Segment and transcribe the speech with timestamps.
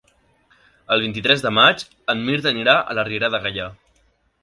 [0.95, 1.85] El vint-i-tres de maig
[2.17, 3.73] en Mirt anirà a la Riera de Gaià.